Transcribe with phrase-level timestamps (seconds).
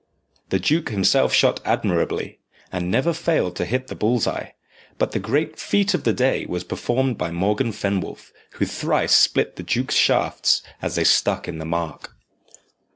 [0.49, 2.39] The duke himself shot admirably,
[2.71, 4.55] and never failed to hit the bulls eye;
[4.97, 9.57] but the great feat of the day was performed by Morgan Fenwolf, who thrice split
[9.57, 12.15] the duke's shafts as they stuck in the mark.